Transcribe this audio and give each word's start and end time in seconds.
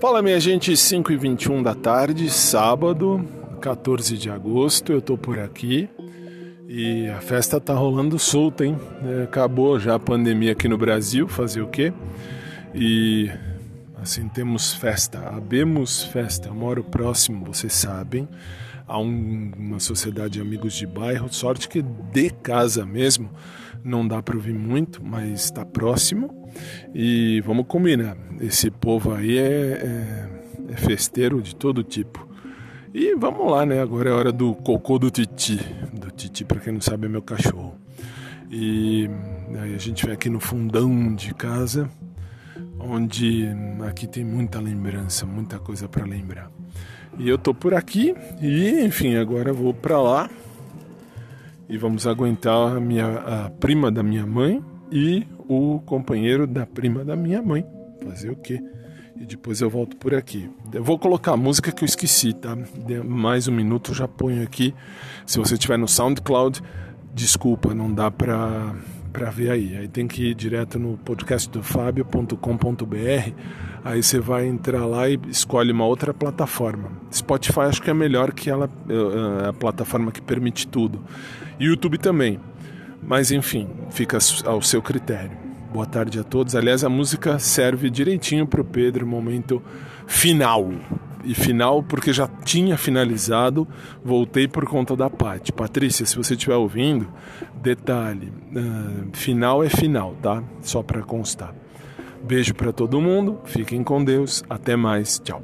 Fala 0.00 0.22
minha 0.22 0.38
gente, 0.38 0.76
5 0.76 1.10
e 1.10 1.16
21 1.16 1.60
da 1.60 1.74
tarde, 1.74 2.30
sábado, 2.30 3.20
14 3.60 4.16
de 4.16 4.30
agosto, 4.30 4.92
eu 4.92 5.02
tô 5.02 5.18
por 5.18 5.40
aqui 5.40 5.90
e 6.68 7.08
a 7.08 7.20
festa 7.20 7.60
tá 7.60 7.74
rolando 7.74 8.16
solta, 8.16 8.64
hein? 8.64 8.78
É, 9.04 9.24
acabou 9.24 9.76
já 9.80 9.96
a 9.96 9.98
pandemia 9.98 10.52
aqui 10.52 10.68
no 10.68 10.78
Brasil, 10.78 11.26
fazer 11.26 11.62
o 11.62 11.66
quê? 11.66 11.92
E 12.72 13.28
assim, 14.00 14.28
temos 14.28 14.72
festa, 14.72 15.18
abemos 15.30 16.04
festa, 16.04 16.46
eu 16.46 16.54
moro 16.54 16.84
próximo, 16.84 17.44
vocês 17.46 17.72
sabem, 17.72 18.28
a 18.86 19.00
um, 19.00 19.50
uma 19.58 19.80
sociedade 19.80 20.34
de 20.34 20.40
amigos 20.40 20.74
de 20.74 20.86
bairro, 20.86 21.28
sorte 21.32 21.68
que 21.68 21.82
de 21.82 22.30
casa 22.30 22.86
mesmo, 22.86 23.28
não 23.88 24.06
dá 24.06 24.22
para 24.22 24.36
ouvir 24.36 24.54
muito, 24.54 25.02
mas 25.04 25.44
está 25.44 25.64
próximo 25.64 26.46
e 26.94 27.40
vamos 27.40 27.66
combinar, 27.66 28.16
esse 28.40 28.70
povo 28.70 29.12
aí 29.12 29.38
é, 29.38 29.42
é, 29.42 30.72
é 30.72 30.76
festeiro 30.76 31.40
de 31.42 31.54
todo 31.54 31.82
tipo. 31.82 32.28
E 32.92 33.14
vamos 33.14 33.50
lá, 33.50 33.66
né? 33.66 33.80
Agora 33.80 34.10
é 34.10 34.12
hora 34.12 34.32
do 34.32 34.54
cocô 34.54 34.98
do 34.98 35.10
Titi. 35.10 35.58
Do 35.92 36.10
Titi, 36.10 36.44
para 36.44 36.58
quem 36.58 36.72
não 36.72 36.80
sabe, 36.80 37.06
é 37.06 37.08
meu 37.08 37.22
cachorro. 37.22 37.76
E 38.50 39.08
aí 39.60 39.74
a 39.74 39.78
gente 39.78 40.04
vai 40.04 40.14
aqui 40.14 40.30
no 40.30 40.40
fundão 40.40 41.14
de 41.14 41.34
casa, 41.34 41.88
onde 42.78 43.46
aqui 43.86 44.06
tem 44.06 44.24
muita 44.24 44.58
lembrança, 44.58 45.26
muita 45.26 45.58
coisa 45.58 45.86
para 45.88 46.04
lembrar. 46.04 46.50
E 47.18 47.28
eu 47.28 47.36
tô 47.36 47.52
por 47.52 47.74
aqui 47.74 48.14
e, 48.40 48.80
enfim, 48.84 49.16
agora 49.16 49.52
vou 49.52 49.74
para 49.74 50.00
lá 50.00 50.30
e 51.68 51.76
vamos 51.76 52.06
aguentar 52.06 52.76
a 52.76 52.80
minha 52.80 53.06
a 53.18 53.50
prima 53.50 53.90
da 53.90 54.02
minha 54.02 54.26
mãe 54.26 54.62
e 54.90 55.26
o 55.48 55.80
companheiro 55.84 56.46
da 56.46 56.66
prima 56.66 57.04
da 57.04 57.14
minha 57.14 57.42
mãe. 57.42 57.64
Fazer 58.02 58.30
o 58.30 58.36
quê? 58.36 58.60
E 59.16 59.26
depois 59.26 59.60
eu 59.60 59.68
volto 59.68 59.96
por 59.96 60.14
aqui. 60.14 60.48
Eu 60.72 60.82
vou 60.82 60.98
colocar 60.98 61.32
a 61.32 61.36
música 61.36 61.72
que 61.72 61.82
eu 61.82 61.86
esqueci, 61.86 62.32
tá? 62.32 62.56
Mais 63.04 63.48
um 63.48 63.52
minuto 63.52 63.92
já 63.92 64.06
ponho 64.06 64.42
aqui. 64.42 64.74
Se 65.26 65.38
você 65.38 65.54
estiver 65.54 65.76
no 65.76 65.88
SoundCloud, 65.88 66.62
desculpa, 67.12 67.74
não 67.74 67.92
dá 67.92 68.10
pra, 68.10 68.76
pra 69.12 69.30
ver 69.30 69.50
aí. 69.50 69.76
Aí 69.76 69.88
tem 69.88 70.06
que 70.06 70.30
ir 70.30 70.34
direto 70.34 70.78
no 70.78 70.96
podcast 70.98 71.48
do 71.50 71.62
Fábio.com.br. 71.62 73.32
Aí 73.84 74.02
você 74.02 74.20
vai 74.20 74.46
entrar 74.46 74.84
lá 74.86 75.08
e 75.08 75.18
escolhe 75.28 75.72
uma 75.72 75.86
outra 75.86 76.12
plataforma. 76.12 76.90
Spotify 77.12 77.60
acho 77.60 77.82
que 77.82 77.90
é 77.90 77.94
melhor 77.94 78.32
que 78.32 78.50
ela, 78.50 78.68
é 78.88 79.48
a 79.48 79.52
plataforma 79.52 80.12
que 80.12 80.20
permite 80.20 80.66
tudo. 80.66 81.02
YouTube 81.58 81.98
também. 81.98 82.38
Mas 83.02 83.30
enfim, 83.30 83.68
fica 83.90 84.18
ao 84.44 84.60
seu 84.60 84.82
critério. 84.82 85.36
Boa 85.72 85.86
tarde 85.86 86.18
a 86.18 86.24
todos. 86.24 86.54
Aliás, 86.54 86.82
a 86.82 86.88
música 86.88 87.38
serve 87.38 87.90
direitinho 87.90 88.46
para 88.46 88.60
o 88.60 88.64
Pedro, 88.64 89.06
momento 89.06 89.62
final. 90.06 90.70
E 91.24 91.34
final 91.34 91.82
porque 91.82 92.12
já 92.12 92.28
tinha 92.44 92.76
finalizado, 92.76 93.66
voltei 94.04 94.46
por 94.46 94.64
conta 94.66 94.96
da 94.96 95.10
Paty. 95.10 95.52
Patrícia, 95.52 96.06
se 96.06 96.16
você 96.16 96.34
estiver 96.34 96.56
ouvindo, 96.56 97.08
detalhe: 97.56 98.32
uh, 98.54 99.16
final 99.16 99.62
é 99.62 99.68
final, 99.68 100.14
tá? 100.22 100.42
Só 100.62 100.82
para 100.82 101.02
constar. 101.02 101.54
Beijo 102.22 102.54
para 102.54 102.72
todo 102.72 103.00
mundo, 103.00 103.40
fiquem 103.44 103.82
com 103.82 104.02
Deus, 104.02 104.42
até 104.48 104.76
mais, 104.76 105.18
tchau. 105.18 105.42